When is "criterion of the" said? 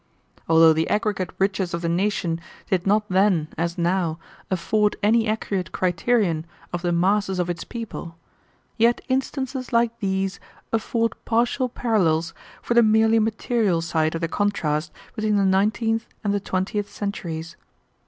5.71-6.91